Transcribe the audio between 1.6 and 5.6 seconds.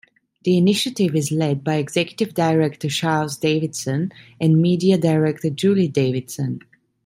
by Executive Director Charles Davidson and Media Director